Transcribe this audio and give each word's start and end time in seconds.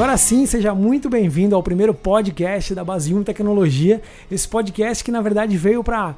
Agora 0.00 0.16
sim, 0.16 0.46
seja 0.46 0.74
muito 0.74 1.10
bem-vindo 1.10 1.54
ao 1.54 1.62
primeiro 1.62 1.92
podcast 1.92 2.74
da 2.74 2.82
Base 2.82 3.12
1 3.12 3.22
Tecnologia. 3.22 4.00
Esse 4.30 4.48
podcast 4.48 5.04
que 5.04 5.12
na 5.12 5.20
verdade 5.20 5.58
veio 5.58 5.84
para 5.84 6.16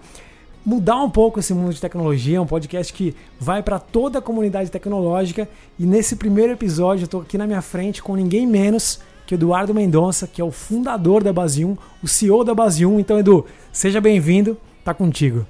mudar 0.64 1.02
um 1.02 1.10
pouco 1.10 1.40
esse 1.40 1.52
mundo 1.52 1.74
de 1.74 1.80
tecnologia, 1.80 2.40
um 2.40 2.46
podcast 2.46 2.92
que 2.92 3.12
vai 3.40 3.60
para 3.60 3.80
toda 3.80 4.20
a 4.20 4.22
comunidade 4.22 4.70
tecnológica. 4.70 5.48
E 5.76 5.84
nesse 5.84 6.14
primeiro 6.14 6.52
episódio 6.52 7.02
eu 7.02 7.06
estou 7.06 7.22
aqui 7.22 7.36
na 7.36 7.44
minha 7.44 7.60
frente 7.60 8.00
com 8.00 8.14
ninguém 8.14 8.46
menos 8.46 9.00
que 9.26 9.34
Eduardo 9.34 9.74
Mendonça, 9.74 10.28
que 10.28 10.40
é 10.40 10.44
o 10.44 10.52
fundador 10.52 11.24
da 11.24 11.32
Base 11.32 11.64
1, 11.64 11.76
o 12.04 12.06
CEO 12.06 12.44
da 12.44 12.54
Base 12.54 12.86
1. 12.86 13.00
Então, 13.00 13.18
Edu, 13.18 13.44
seja 13.72 14.00
bem-vindo, 14.00 14.56
tá 14.84 14.94
contigo. 14.94 15.44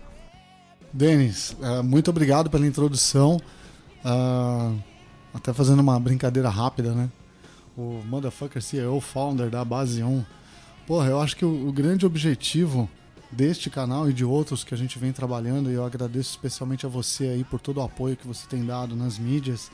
Denis, 0.91 1.55
uh, 1.61 1.85
muito 1.85 2.09
obrigado 2.09 2.49
pela 2.49 2.67
introdução. 2.67 3.37
Uh, 4.03 4.75
até 5.35 5.53
fazendo 5.53 5.81
uma 5.81 6.01
brincadeira 6.01 6.49
rápida, 6.49 6.93
né? 6.95 7.11
O 7.77 8.03
Motherfucker 8.05 8.61
CEO, 8.61 9.01
founder 9.01 9.49
da 9.49 9.65
Base 9.65 10.03
1. 10.03 10.25
Porra, 10.87 11.09
eu 11.09 11.21
acho 11.21 11.37
que 11.37 11.45
o, 11.45 11.69
o 11.69 11.73
grande 11.73 12.05
objetivo 12.05 12.89
deste 13.31 13.71
canal 13.71 14.11
e 14.11 14.13
de 14.13 14.25
outros 14.25 14.63
que 14.63 14.75
a 14.75 14.77
gente 14.77 14.99
vem 14.99 15.11
trabalhando, 15.11 15.71
e 15.71 15.75
eu 15.75 15.85
agradeço 15.85 16.31
especialmente 16.31 16.85
a 16.85 16.89
você 16.89 17.25
aí 17.29 17.45
por 17.45 17.61
todo 17.61 17.79
o 17.79 17.83
apoio 17.83 18.17
que 18.17 18.27
você 18.27 18.47
tem 18.47 18.65
dado 18.65 18.95
nas 18.95 19.19
mídias, 19.19 19.71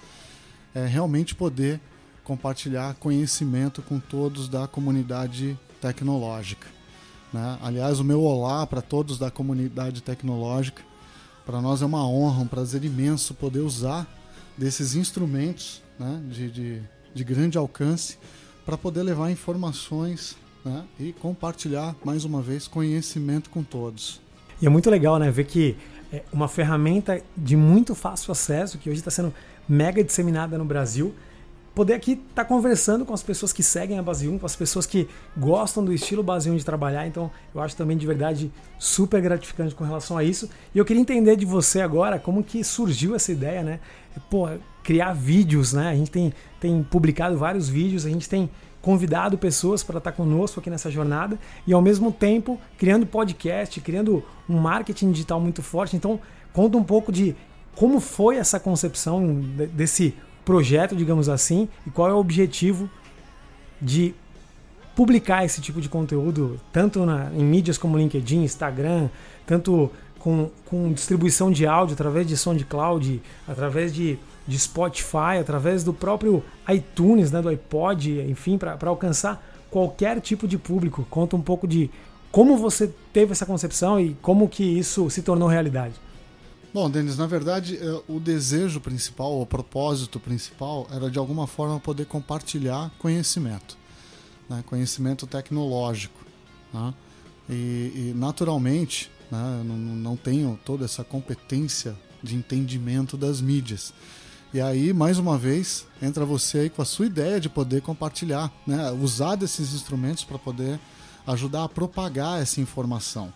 é 0.74 0.86
realmente 0.86 1.34
poder 1.34 1.80
compartilhar 2.22 2.94
conhecimento 2.94 3.82
com 3.82 3.98
todos 3.98 4.48
da 4.48 4.68
comunidade 4.68 5.58
tecnológica. 5.80 6.68
Né? 7.32 7.58
Aliás, 7.62 7.98
o 7.98 8.04
meu 8.04 8.22
olá 8.22 8.66
para 8.66 8.80
todos 8.80 9.18
da 9.18 9.30
comunidade 9.30 10.02
tecnológica. 10.02 10.82
Para 11.44 11.60
nós 11.60 11.82
é 11.82 11.86
uma 11.86 12.06
honra, 12.06 12.42
um 12.42 12.46
prazer 12.46 12.84
imenso 12.84 13.34
poder 13.34 13.60
usar 13.60 14.06
desses 14.56 14.94
instrumentos 14.94 15.82
né, 15.98 16.20
de, 16.28 16.50
de, 16.50 16.82
de 17.18 17.24
grande 17.24 17.58
alcance 17.58 18.16
para 18.64 18.78
poder 18.78 19.02
levar 19.02 19.28
informações 19.30 20.36
né, 20.64 20.84
e 21.00 21.12
compartilhar, 21.12 21.96
mais 22.04 22.24
uma 22.24 22.40
vez, 22.40 22.68
conhecimento 22.68 23.50
com 23.50 23.62
todos. 23.62 24.20
E 24.62 24.66
é 24.66 24.68
muito 24.68 24.88
legal 24.88 25.18
né, 25.18 25.28
ver 25.30 25.44
que 25.44 25.76
é 26.12 26.22
uma 26.32 26.46
ferramenta 26.46 27.20
de 27.36 27.56
muito 27.56 27.94
fácil 27.94 28.30
acesso, 28.30 28.78
que 28.78 28.88
hoje 28.88 29.00
está 29.00 29.10
sendo 29.10 29.34
mega 29.68 30.02
disseminada 30.02 30.56
no 30.56 30.64
Brasil, 30.64 31.12
poder 31.74 31.94
aqui 31.94 32.12
estar 32.12 32.42
tá 32.42 32.44
conversando 32.44 33.04
com 33.04 33.12
as 33.12 33.22
pessoas 33.22 33.52
que 33.52 33.62
seguem 33.62 33.98
a 33.98 34.02
Base 34.02 34.28
1, 34.28 34.38
com 34.38 34.46
as 34.46 34.54
pessoas 34.54 34.86
que 34.86 35.08
gostam 35.36 35.84
do 35.84 35.92
estilo 35.92 36.22
Base 36.22 36.48
1 36.48 36.56
de 36.56 36.64
trabalhar. 36.64 37.06
Então, 37.06 37.30
eu 37.54 37.60
acho 37.60 37.76
também 37.76 37.96
de 37.96 38.06
verdade 38.06 38.50
super 38.78 39.20
gratificante 39.20 39.74
com 39.74 39.84
relação 39.84 40.16
a 40.16 40.22
isso. 40.22 40.48
E 40.74 40.78
eu 40.78 40.84
queria 40.84 41.02
entender 41.02 41.36
de 41.36 41.44
você 41.44 41.80
agora 41.80 42.18
como 42.18 42.44
que 42.44 42.62
surgiu 42.62 43.14
essa 43.14 43.32
ideia, 43.32 43.62
né? 43.62 43.80
Pô, 44.30 44.48
criar 44.88 45.12
vídeos, 45.12 45.74
né? 45.74 45.90
A 45.90 45.94
gente 45.94 46.10
tem, 46.10 46.32
tem 46.58 46.82
publicado 46.82 47.36
vários 47.36 47.68
vídeos, 47.68 48.06
a 48.06 48.08
gente 48.08 48.26
tem 48.26 48.48
convidado 48.80 49.36
pessoas 49.36 49.82
para 49.82 49.98
estar 49.98 50.12
tá 50.12 50.16
conosco 50.16 50.60
aqui 50.60 50.70
nessa 50.70 50.90
jornada 50.90 51.38
e 51.66 51.74
ao 51.74 51.82
mesmo 51.82 52.10
tempo 52.10 52.58
criando 52.78 53.04
podcast, 53.04 53.78
criando 53.82 54.24
um 54.48 54.56
marketing 54.56 55.12
digital 55.12 55.38
muito 55.42 55.62
forte. 55.62 55.94
Então, 55.94 56.18
conta 56.54 56.78
um 56.78 56.82
pouco 56.82 57.12
de 57.12 57.36
como 57.76 58.00
foi 58.00 58.36
essa 58.36 58.58
concepção 58.58 59.42
desse 59.74 60.14
projeto, 60.42 60.96
digamos 60.96 61.28
assim, 61.28 61.68
e 61.86 61.90
qual 61.90 62.08
é 62.08 62.14
o 62.14 62.16
objetivo 62.16 62.88
de 63.82 64.14
publicar 64.96 65.44
esse 65.44 65.60
tipo 65.60 65.82
de 65.82 65.88
conteúdo, 65.90 66.58
tanto 66.72 67.04
na, 67.04 67.30
em 67.34 67.44
mídias 67.44 67.76
como 67.76 67.98
LinkedIn, 67.98 68.42
Instagram, 68.42 69.10
tanto 69.46 69.92
com, 70.18 70.50
com 70.64 70.90
distribuição 70.94 71.50
de 71.50 71.66
áudio 71.66 71.92
através 71.92 72.26
de 72.26 72.38
SoundCloud, 72.38 73.20
através 73.46 73.92
de, 73.92 74.18
de 74.48 74.58
Spotify, 74.58 75.38
através 75.38 75.84
do 75.84 75.92
próprio 75.92 76.42
iTunes, 76.70 77.30
né, 77.30 77.42
do 77.42 77.50
iPod, 77.50 78.22
enfim, 78.22 78.56
para 78.56 78.78
alcançar 78.86 79.46
qualquer 79.70 80.18
tipo 80.22 80.48
de 80.48 80.56
público. 80.56 81.06
Conta 81.10 81.36
um 81.36 81.42
pouco 81.42 81.68
de 81.68 81.90
como 82.32 82.56
você 82.56 82.90
teve 83.12 83.32
essa 83.32 83.44
concepção 83.44 84.00
e 84.00 84.14
como 84.22 84.48
que 84.48 84.64
isso 84.64 85.10
se 85.10 85.20
tornou 85.20 85.48
realidade. 85.48 85.94
Bom, 86.72 86.88
Denis, 86.88 87.18
na 87.18 87.26
verdade, 87.26 87.76
é, 87.76 88.02
o 88.08 88.18
desejo 88.18 88.80
principal, 88.80 89.38
o 89.38 89.44
propósito 89.46 90.18
principal 90.18 90.86
era 90.90 91.10
de 91.10 91.18
alguma 91.18 91.46
forma 91.46 91.78
poder 91.78 92.06
compartilhar 92.06 92.90
conhecimento, 92.98 93.76
né? 94.48 94.64
conhecimento 94.66 95.26
tecnológico. 95.26 96.24
Né? 96.72 96.94
E, 97.50 97.52
e, 97.54 98.12
naturalmente, 98.16 99.10
né, 99.30 99.62
não, 99.64 99.76
não 99.76 100.16
tenho 100.16 100.58
toda 100.64 100.86
essa 100.86 101.04
competência 101.04 101.94
de 102.22 102.34
entendimento 102.34 103.16
das 103.16 103.40
mídias. 103.40 103.92
E 104.52 104.60
aí, 104.60 104.94
mais 104.94 105.18
uma 105.18 105.36
vez, 105.36 105.86
entra 106.00 106.24
você 106.24 106.58
aí 106.60 106.70
com 106.70 106.80
a 106.80 106.84
sua 106.84 107.04
ideia 107.04 107.38
de 107.38 107.50
poder 107.50 107.82
compartilhar, 107.82 108.50
né? 108.66 108.90
usar 108.92 109.36
desses 109.36 109.74
instrumentos 109.74 110.24
para 110.24 110.38
poder 110.38 110.80
ajudar 111.26 111.64
a 111.64 111.68
propagar 111.68 112.40
essa 112.40 112.60
informação. 112.60 113.32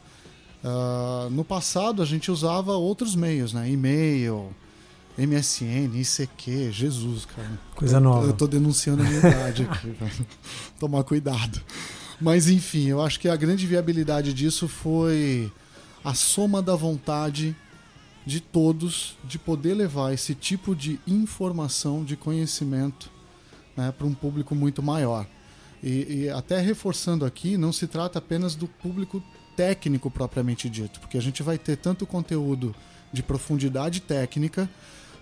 Uh, 0.64 1.28
no 1.30 1.44
passado 1.44 2.00
a 2.00 2.06
gente 2.06 2.30
usava 2.30 2.72
outros 2.72 3.14
meios, 3.14 3.52
né? 3.52 3.68
E-mail, 3.68 4.54
MSN, 5.18 5.90
ICQ, 6.00 6.72
Jesus, 6.72 7.26
cara. 7.26 7.58
Coisa 7.74 8.00
nova. 8.00 8.26
Eu 8.26 8.32
tô 8.32 8.46
denunciando 8.46 9.02
a 9.02 9.04
minha 9.04 9.18
idade 9.18 9.64
aqui, 9.64 9.94
tomar 10.80 11.04
cuidado. 11.04 11.60
Mas 12.20 12.48
enfim, 12.48 12.86
eu 12.86 13.02
acho 13.02 13.20
que 13.20 13.28
a 13.28 13.36
grande 13.36 13.66
viabilidade 13.66 14.32
disso 14.32 14.66
foi 14.68 15.52
a 16.04 16.14
soma 16.14 16.62
da 16.62 16.74
vontade 16.74 17.54
de 18.24 18.40
todos 18.40 19.16
de 19.24 19.38
poder 19.38 19.74
levar 19.74 20.12
esse 20.12 20.34
tipo 20.34 20.74
de 20.74 20.98
informação, 21.06 22.04
de 22.04 22.16
conhecimento 22.16 23.10
né, 23.76 23.92
para 23.96 24.06
um 24.06 24.14
público 24.14 24.54
muito 24.54 24.82
maior. 24.82 25.26
E, 25.82 26.24
e, 26.24 26.30
até 26.30 26.60
reforçando 26.60 27.24
aqui, 27.24 27.56
não 27.56 27.72
se 27.72 27.86
trata 27.86 28.18
apenas 28.18 28.54
do 28.54 28.68
público 28.68 29.22
técnico 29.56 30.10
propriamente 30.10 30.70
dito, 30.70 31.00
porque 31.00 31.18
a 31.18 31.22
gente 31.22 31.42
vai 31.42 31.58
ter 31.58 31.76
tanto 31.76 32.06
conteúdo 32.06 32.74
de 33.12 33.22
profundidade 33.22 34.00
técnica 34.00 34.70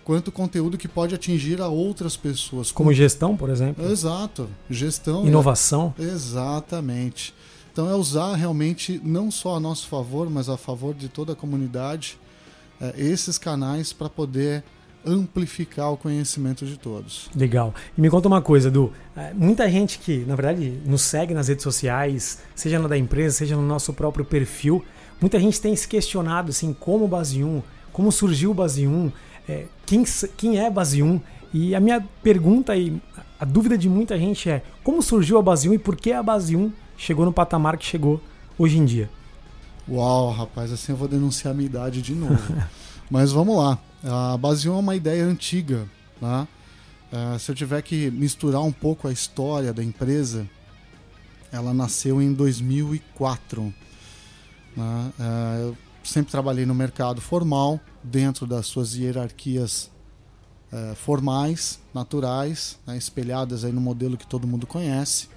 quanto 0.03 0.31
conteúdo 0.31 0.77
que 0.77 0.87
pode 0.87 1.15
atingir 1.15 1.61
a 1.61 1.67
outras 1.67 2.15
pessoas. 2.15 2.71
Como, 2.71 2.89
como 2.89 2.93
gestão, 2.93 3.35
por 3.35 3.49
exemplo. 3.49 3.89
Exato, 3.89 4.49
gestão. 4.69 5.25
Inovação. 5.25 5.93
É... 5.99 6.03
Exatamente. 6.03 7.33
Então 7.71 7.89
é 7.89 7.95
usar 7.95 8.35
realmente 8.35 8.99
não 9.03 9.31
só 9.31 9.55
a 9.55 9.59
nosso 9.59 9.87
favor, 9.87 10.29
mas 10.29 10.49
a 10.49 10.57
favor 10.57 10.93
de 10.93 11.07
toda 11.07 11.33
a 11.33 11.35
comunidade 11.35 12.19
é, 12.81 12.93
esses 12.97 13.37
canais 13.37 13.93
para 13.93 14.09
poder 14.09 14.63
amplificar 15.05 15.91
o 15.91 15.97
conhecimento 15.97 16.65
de 16.65 16.77
todos. 16.77 17.29
Legal. 17.35 17.73
E 17.97 18.01
me 18.01 18.09
conta 18.09 18.27
uma 18.27 18.41
coisa, 18.41 18.67
Edu. 18.67 18.91
É, 19.15 19.33
muita 19.33 19.69
gente 19.69 19.99
que, 19.99 20.19
na 20.25 20.35
verdade, 20.35 20.79
nos 20.85 21.01
segue 21.01 21.33
nas 21.33 21.47
redes 21.47 21.63
sociais, 21.63 22.39
seja 22.55 22.79
na 22.79 22.87
da 22.87 22.97
empresa, 22.97 23.37
seja 23.37 23.55
no 23.55 23.63
nosso 23.63 23.93
próprio 23.93 24.23
perfil, 24.25 24.83
muita 25.19 25.39
gente 25.39 25.59
tem 25.59 25.75
se 25.75 25.87
questionado 25.87 26.49
assim, 26.49 26.73
como 26.73 27.07
Base 27.07 27.43
1, 27.43 27.61
como 27.91 28.11
surgiu 28.11 28.51
o 28.51 28.53
Base 28.53 28.87
1, 28.87 29.11
é, 29.49 29.65
quem, 29.85 30.03
quem 30.37 30.59
é 30.59 30.69
Base 30.69 31.01
1? 31.01 31.19
E 31.53 31.75
a 31.75 31.79
minha 31.79 32.01
pergunta 32.23 32.75
e 32.75 33.01
a 33.39 33.43
dúvida 33.43 33.77
de 33.77 33.89
muita 33.89 34.17
gente 34.17 34.49
é 34.49 34.63
como 34.83 35.01
surgiu 35.01 35.37
a 35.37 35.41
Base 35.41 35.67
1 35.67 35.73
e 35.73 35.79
por 35.79 35.95
que 35.95 36.13
a 36.13 36.23
Base 36.23 36.55
1 36.55 36.71
chegou 36.95 37.25
no 37.25 37.33
patamar 37.33 37.77
que 37.77 37.85
chegou 37.85 38.21
hoje 38.57 38.77
em 38.77 38.85
dia? 38.85 39.09
Uau, 39.91 40.31
rapaz, 40.31 40.71
assim 40.71 40.93
eu 40.93 40.97
vou 40.97 41.05
denunciar 41.05 41.51
a 41.51 41.53
minha 41.53 41.65
idade 41.65 42.01
de 42.01 42.15
novo. 42.15 42.55
Mas 43.11 43.33
vamos 43.33 43.57
lá. 43.57 43.77
A 44.01 44.37
Base 44.37 44.69
1 44.69 44.73
é 44.73 44.77
uma 44.77 44.95
ideia 44.95 45.25
antiga. 45.25 45.85
Né? 46.21 46.47
Se 47.37 47.51
eu 47.51 47.55
tiver 47.55 47.81
que 47.81 48.09
misturar 48.09 48.61
um 48.61 48.71
pouco 48.71 49.09
a 49.09 49.11
história 49.11 49.73
da 49.73 49.83
empresa, 49.83 50.47
ela 51.51 51.73
nasceu 51.73 52.21
em 52.21 52.33
2004. 52.33 53.63
Né? 54.77 55.11
Uh, 55.19 55.67
eu 55.67 55.77
sempre 56.05 56.31
trabalhei 56.31 56.65
no 56.65 56.73
mercado 56.73 57.19
formal, 57.19 57.77
dentro 58.01 58.47
das 58.47 58.67
suas 58.67 58.95
hierarquias 58.95 59.91
uh, 60.71 60.95
formais, 60.95 61.81
naturais, 61.93 62.79
né? 62.87 62.95
espelhadas 62.95 63.65
aí 63.65 63.73
no 63.73 63.81
modelo 63.81 64.15
que 64.15 64.25
todo 64.25 64.47
mundo 64.47 64.65
conhece. 64.65 65.27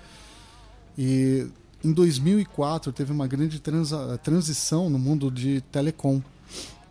E 0.97 1.49
em 1.85 1.93
2004 1.93 2.93
teve 2.93 3.13
uma 3.13 3.27
grande 3.27 3.61
transa, 3.61 4.19
transição 4.19 4.89
no 4.89 4.99
mundo 4.99 5.31
de 5.31 5.61
telecom. 5.73 6.23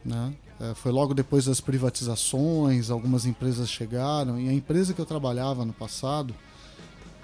Né? 0.05 0.33
É, 0.59 0.73
foi 0.75 0.91
logo 0.91 1.13
depois 1.13 1.45
das 1.45 1.59
privatizações, 1.59 2.89
algumas 2.89 3.25
empresas 3.25 3.69
chegaram 3.69 4.39
e 4.39 4.47
a 4.47 4.53
empresa 4.53 4.93
que 4.93 5.01
eu 5.01 5.05
trabalhava 5.05 5.65
no 5.65 5.73
passado, 5.73 6.33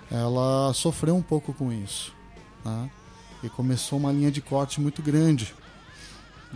ela 0.10 0.74
sofreu 0.74 1.16
um 1.16 1.22
pouco 1.22 1.54
com 1.54 1.72
isso. 1.72 2.12
Né? 2.66 2.90
E 3.44 3.50
começou 3.50 4.00
uma 4.00 4.12
linha 4.12 4.32
de 4.32 4.42
corte 4.42 4.82
muito 4.82 5.02
grande. 5.02 5.54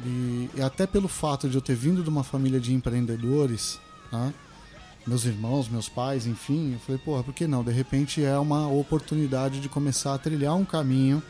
E, 0.04 0.50
e, 0.56 0.62
até 0.62 0.88
pelo 0.88 1.08
fato 1.08 1.48
de 1.48 1.56
eu 1.56 1.62
ter 1.62 1.76
vindo 1.76 2.02
de 2.02 2.10
uma 2.10 2.24
família 2.24 2.60
de 2.60 2.74
empreendedores, 2.74 3.80
né? 4.12 4.34
Meus 5.06 5.26
irmãos, 5.26 5.68
meus 5.68 5.90
pais, 5.90 6.26
enfim, 6.26 6.74
eu 6.74 6.80
falei, 6.80 7.02
porra, 7.04 7.24
por 7.24 7.34
que 7.34 7.46
não? 7.46 7.64
De 7.64 7.72
repente 7.72 8.24
é 8.24 8.38
uma 8.38 8.68
oportunidade 8.68 9.60
de 9.60 9.68
começar 9.68 10.14
a 10.14 10.18
trilhar 10.18 10.56
um 10.56 10.66
caminho 10.66 11.22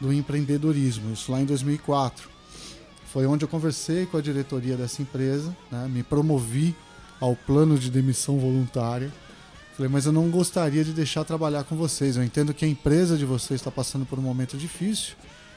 do 0.00 0.12
empreendedorismo, 0.12 1.12
isso 1.12 1.30
lá 1.32 1.40
em 1.40 1.44
2004. 1.44 2.28
Foi 3.06 3.26
onde 3.26 3.44
eu 3.44 3.48
conversei 3.48 4.06
com 4.06 4.16
a 4.16 4.20
diretoria 4.20 4.76
dessa 4.76 5.02
empresa, 5.02 5.54
né? 5.70 5.88
me 5.88 6.02
promovi 6.02 6.74
ao 7.20 7.36
plano 7.36 7.78
de 7.78 7.90
demissão 7.90 8.38
voluntária 8.38 9.12
Falei, 9.74 9.90
mas 9.90 10.04
eu 10.04 10.12
não 10.12 10.30
gostaria 10.30 10.84
de 10.84 10.92
deixar 10.92 11.24
trabalhar 11.24 11.64
com 11.64 11.74
vocês. 11.74 12.16
Eu 12.16 12.22
entendo 12.22 12.52
que 12.52 12.64
a 12.64 12.68
empresa 12.68 13.16
de 13.16 13.24
vocês 13.24 13.58
está 13.58 13.70
passando 13.70 14.04
por 14.04 14.18
um 14.18 14.22
momento 14.22 14.56
difícil 14.56 15.14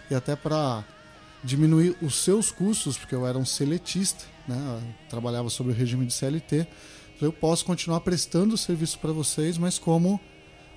e 0.09 0.15
até 0.15 0.35
para 0.35 0.85
diminuir 1.43 1.97
os 2.01 2.15
seus 2.15 2.49
custos, 2.49 2.97
porque 2.97 3.13
eu 3.13 3.27
era 3.27 3.37
um 3.37 3.45
seletista, 3.45 4.23
né? 4.47 4.81
Trabalhava 5.09 5.49
sobre 5.49 5.73
o 5.73 5.75
regime 5.75 6.05
de 6.05 6.13
CLT. 6.13 6.65
Eu 7.21 7.31
posso 7.31 7.65
continuar 7.65 8.01
prestando 8.01 8.57
serviço 8.57 8.99
para 8.99 9.11
vocês, 9.11 9.57
mas 9.57 9.79
como 9.79 10.19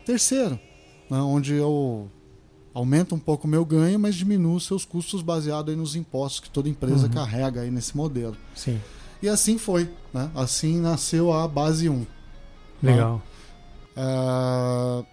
terceiro, 0.04 0.58
né? 1.10 1.18
onde 1.18 1.54
eu 1.54 2.10
aumento 2.72 3.14
um 3.14 3.18
pouco 3.18 3.46
o 3.46 3.50
meu 3.50 3.64
ganho, 3.64 3.98
mas 3.98 4.14
diminuo 4.14 4.54
os 4.54 4.66
seus 4.66 4.84
custos 4.84 5.20
baseado 5.20 5.74
nos 5.76 5.96
impostos 5.96 6.40
que 6.40 6.50
toda 6.50 6.68
empresa 6.68 7.06
uhum. 7.06 7.12
carrega 7.12 7.62
aí 7.62 7.70
nesse 7.70 7.96
modelo. 7.96 8.36
Sim. 8.54 8.80
E 9.20 9.28
assim 9.28 9.58
foi, 9.58 9.90
né? 10.14 10.30
Assim 10.34 10.80
nasceu 10.80 11.32
a 11.32 11.48
base 11.48 11.88
1. 11.88 12.06
Legal. 12.80 13.20
Uh, 13.96 15.04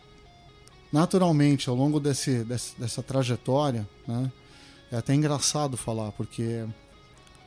naturalmente, 0.92 1.70
ao 1.70 1.76
longo 1.76 2.00
desse, 2.00 2.44
desse, 2.44 2.80
dessa 2.80 3.02
trajetória, 3.02 3.88
né? 4.08 4.32
É 4.92 4.98
até 4.98 5.16
engraçado 5.16 5.76
falar, 5.76 6.12
porque 6.12 6.64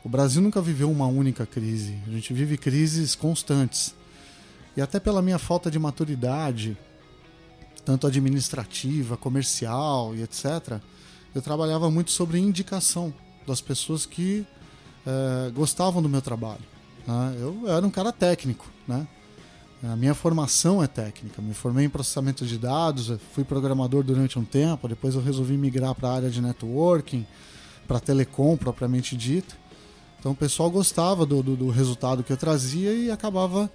o 0.04 0.08
Brasil 0.08 0.40
nunca 0.40 0.60
viveu 0.60 0.90
uma 0.90 1.06
única 1.06 1.44
crise. 1.44 1.98
A 2.06 2.10
gente 2.10 2.32
vive 2.32 2.56
crises 2.56 3.14
constantes. 3.14 3.94
E 4.76 4.80
até 4.80 5.00
pela 5.00 5.20
minha 5.20 5.38
falta 5.38 5.70
de 5.70 5.78
maturidade, 5.78 6.76
tanto 7.84 8.06
administrativa, 8.06 9.16
comercial 9.16 10.14
e 10.14 10.22
etc., 10.22 10.80
eu 11.34 11.42
trabalhava 11.42 11.90
muito 11.90 12.10
sobre 12.10 12.38
indicação 12.38 13.12
das 13.46 13.60
pessoas 13.60 14.06
que 14.06 14.46
é, 15.06 15.50
gostavam 15.50 16.02
do 16.02 16.08
meu 16.08 16.22
trabalho. 16.22 16.64
Né? 17.06 17.36
Eu 17.40 17.68
era 17.68 17.86
um 17.86 17.90
cara 17.90 18.12
técnico, 18.12 18.66
né? 18.86 19.06
A 19.82 19.94
minha 19.94 20.14
formação 20.14 20.82
é 20.82 20.88
técnica. 20.88 21.40
Me 21.40 21.54
formei 21.54 21.86
em 21.86 21.88
processamento 21.88 22.44
de 22.44 22.58
dados, 22.58 23.12
fui 23.32 23.44
programador 23.44 24.02
durante 24.02 24.36
um 24.36 24.44
tempo, 24.44 24.88
depois 24.88 25.14
eu 25.14 25.22
resolvi 25.22 25.56
migrar 25.56 25.94
para 25.94 26.08
a 26.08 26.14
área 26.14 26.30
de 26.30 26.42
networking, 26.42 27.24
para 27.86 28.00
telecom 28.00 28.56
propriamente 28.56 29.16
dito. 29.16 29.56
Então 30.18 30.32
o 30.32 30.34
pessoal 30.34 30.70
gostava 30.70 31.24
do, 31.24 31.42
do, 31.42 31.56
do 31.56 31.70
resultado 31.70 32.22
que 32.24 32.32
eu 32.32 32.36
trazia 32.36 32.92
e 32.92 33.10
acabava 33.10 33.70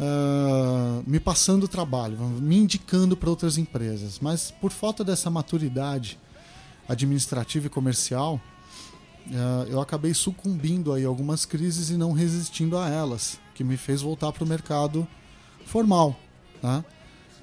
uh, 0.00 1.04
me 1.06 1.20
passando 1.20 1.68
trabalho, 1.68 2.16
me 2.18 2.56
indicando 2.56 3.16
para 3.16 3.30
outras 3.30 3.58
empresas. 3.58 4.18
Mas 4.20 4.50
por 4.50 4.70
falta 4.70 5.04
dessa 5.04 5.30
maturidade 5.30 6.18
administrativa 6.88 7.66
e 7.66 7.70
comercial, 7.70 8.40
uh, 9.26 9.68
eu 9.68 9.80
acabei 9.80 10.14
sucumbindo 10.14 10.92
aí 10.92 11.04
a 11.04 11.08
algumas 11.08 11.44
crises 11.44 11.90
e 11.90 11.96
não 11.96 12.12
resistindo 12.12 12.78
a 12.78 12.88
elas, 12.88 13.38
que 13.54 13.64
me 13.64 13.76
fez 13.76 14.02
voltar 14.02 14.32
para 14.32 14.44
o 14.44 14.46
mercado 14.46 15.06
formal. 15.66 16.18
Né? 16.62 16.84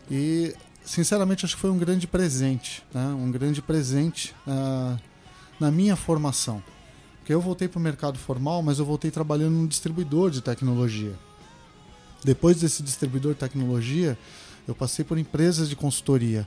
E, 0.10 0.56
sinceramente, 0.84 1.46
acho 1.46 1.56
que 1.56 1.62
foi 1.62 1.72
um 1.72 1.78
grande 1.78 2.08
presente, 2.08 2.84
né? 2.94 3.06
um 3.08 3.32
grande 3.32 3.62
presente 3.62 4.36
uh, 4.48 5.00
na 5.60 5.72
minha 5.72 5.96
formação. 5.96 6.62
Porque 7.32 7.36
eu 7.38 7.40
voltei 7.42 7.70
para 7.70 7.80
o 7.80 7.82
mercado 7.82 8.20
formal, 8.20 8.62
mas 8.62 8.78
eu 8.78 8.84
voltei 8.84 9.10
trabalhando 9.10 9.54
num 9.54 9.66
distribuidor 9.66 10.30
de 10.30 10.42
tecnologia. 10.42 11.14
Depois 12.26 12.60
desse 12.60 12.84
distribuidor 12.84 13.32
de 13.32 13.40
tecnologia, 13.40 14.18
eu 14.68 14.76
passei 14.76 15.06
por 15.06 15.18
empresas 15.18 15.70
de 15.70 15.76
consultoria. 15.78 16.46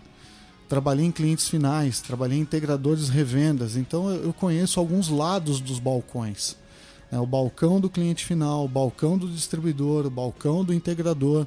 Trabalhei 0.69 1.07
em 1.07 1.11
clientes 1.11 1.49
finais, 1.49 2.03
trabalhei 2.03 2.37
em 2.37 2.43
integradores 2.43 3.09
revendas, 3.09 3.79
então 3.79 4.11
eu 4.11 4.31
conheço 4.35 4.79
alguns 4.79 5.09
lados 5.09 5.59
dos 5.59 5.79
balcões. 5.79 6.55
Né? 7.11 7.19
O 7.19 7.25
balcão 7.25 7.81
do 7.81 7.89
cliente 7.89 8.23
final, 8.23 8.67
o 8.67 8.69
balcão 8.69 9.17
do 9.17 9.27
distribuidor, 9.27 10.05
o 10.05 10.11
balcão 10.11 10.63
do 10.63 10.75
integrador. 10.75 11.47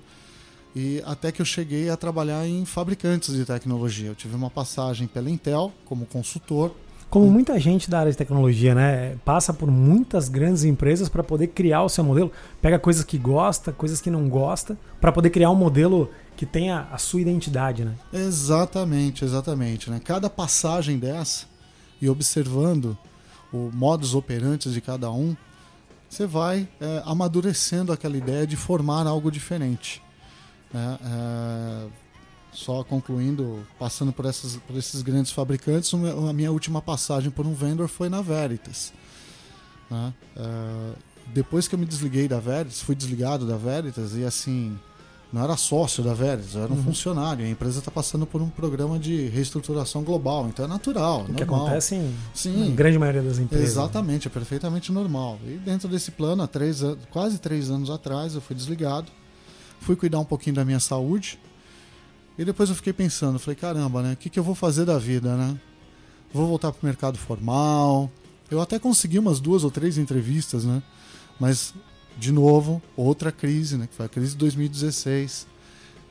E 0.75 0.99
até 1.05 1.31
que 1.31 1.43
eu 1.43 1.45
cheguei 1.45 1.91
a 1.91 1.97
trabalhar 1.97 2.47
em 2.47 2.65
fabricantes 2.65 3.35
de 3.35 3.45
tecnologia. 3.45 4.07
Eu 4.07 4.15
tive 4.15 4.35
uma 4.35 4.49
passagem 4.49 5.05
pela 5.05 5.29
Intel 5.29 5.71
como 5.85 6.07
consultor, 6.07 6.73
como 7.09 7.29
muita 7.31 7.57
gente 7.59 7.89
da 7.89 7.99
área 7.99 8.11
de 8.11 8.17
tecnologia, 8.17 8.75
né, 8.75 9.15
passa 9.23 9.53
por 9.53 9.71
muitas 9.71 10.27
grandes 10.27 10.63
empresas 10.63 11.07
para 11.07 11.23
poder 11.23 11.47
criar 11.47 11.83
o 11.83 11.89
seu 11.89 12.03
modelo, 12.03 12.31
pega 12.61 12.77
coisas 12.77 13.03
que 13.03 13.17
gosta, 13.17 13.71
coisas 13.71 14.01
que 14.01 14.11
não 14.11 14.27
gosta, 14.27 14.77
para 14.99 15.11
poder 15.11 15.29
criar 15.29 15.49
um 15.49 15.55
modelo 15.55 16.09
que 16.35 16.45
tenha 16.45 16.87
a 16.91 16.97
sua 16.97 17.21
identidade, 17.21 17.85
né? 17.85 17.93
Exatamente, 18.13 19.23
exatamente, 19.23 19.89
né? 19.89 20.01
Cada 20.03 20.29
passagem 20.29 20.99
dessa 20.99 21.45
e 22.01 22.09
observando 22.09 22.97
o 23.51 23.71
modus 23.73 24.13
operandi 24.13 24.71
de 24.71 24.81
cada 24.81 25.09
um, 25.11 25.35
você 26.09 26.25
vai 26.25 26.67
é, 26.79 27.01
amadurecendo 27.05 27.91
aquela 27.91 28.17
ideia 28.17 28.45
de 28.45 28.55
formar 28.55 29.07
algo 29.07 29.31
diferente. 29.31 30.01
Né? 30.73 30.99
É, 31.03 31.87
só 32.51 32.83
concluindo, 32.83 33.65
passando 33.77 34.11
por, 34.11 34.25
essas, 34.25 34.55
por 34.55 34.75
esses 34.75 35.01
grandes 35.01 35.31
fabricantes, 35.31 35.93
a 35.93 36.33
minha 36.33 36.51
última 36.51 36.81
passagem 36.81 37.29
por 37.29 37.45
um 37.45 37.53
vendor 37.53 37.87
foi 37.87 38.09
na 38.09 38.21
Veritas. 38.21 38.93
Né? 39.89 40.13
Uh, 40.35 40.95
depois 41.27 41.67
que 41.67 41.75
eu 41.75 41.79
me 41.79 41.85
desliguei 41.85 42.27
da 42.27 42.39
Veritas, 42.39 42.81
fui 42.81 42.95
desligado 42.95 43.45
da 43.45 43.57
Veritas 43.57 44.15
e 44.15 44.23
assim, 44.23 44.77
não 45.31 45.43
era 45.43 45.57
sócio 45.57 46.03
da 46.03 46.13
Veritas, 46.13 46.55
eu 46.55 46.63
era 46.63 46.73
um 46.73 46.77
uhum. 46.77 46.83
funcionário. 46.83 47.45
A 47.45 47.49
empresa 47.49 47.79
está 47.79 47.91
passando 47.91 48.25
por 48.25 48.41
um 48.41 48.49
programa 48.49 48.97
de 48.97 49.27
reestruturação 49.27 50.03
global, 50.03 50.47
então 50.47 50.65
é 50.65 50.67
natural. 50.67 51.25
O 51.29 51.33
que 51.33 51.43
acontece 51.43 51.95
em, 51.95 52.15
Sim, 52.33 52.73
grande 52.73 52.97
maioria 52.97 53.21
das 53.21 53.37
empresas. 53.37 53.69
Exatamente, 53.69 54.27
é 54.27 54.31
perfeitamente 54.31 54.91
normal. 54.91 55.37
E 55.45 55.57
dentro 55.57 55.87
desse 55.87 56.11
plano, 56.11 56.43
há 56.43 56.47
três, 56.47 56.81
quase 57.11 57.37
três 57.39 57.69
anos 57.69 57.89
atrás, 57.89 58.35
eu 58.35 58.41
fui 58.41 58.55
desligado, 58.55 59.11
fui 59.81 59.95
cuidar 59.95 60.19
um 60.19 60.25
pouquinho 60.25 60.55
da 60.55 60.65
minha 60.65 60.79
saúde 60.79 61.37
e 62.37 62.45
depois 62.45 62.69
eu 62.69 62.75
fiquei 62.75 62.93
pensando, 62.93 63.39
falei, 63.39 63.55
caramba, 63.55 64.01
né? 64.01 64.13
O 64.13 64.17
que, 64.17 64.29
que 64.29 64.39
eu 64.39 64.43
vou 64.43 64.53
fazer 64.53 64.85
da 64.85 64.97
vida, 64.97 65.35
né? 65.35 65.57
Vou 66.33 66.47
voltar 66.47 66.71
para 66.71 66.83
o 66.83 66.85
mercado 66.85 67.17
formal. 67.17 68.11
Eu 68.49 68.61
até 68.61 68.77
consegui 68.77 69.17
umas 69.17 69.39
duas 69.39 69.63
ou 69.63 69.71
três 69.71 69.97
entrevistas, 69.97 70.63
né? 70.63 70.83
Mas, 71.39 71.73
de 72.17 72.31
novo, 72.31 72.81
outra 72.95 73.31
crise, 73.31 73.77
né? 73.77 73.87
Que 73.87 73.95
foi 73.95 74.05
a 74.05 74.09
crise 74.09 74.31
de 74.31 74.37
2016 74.37 75.47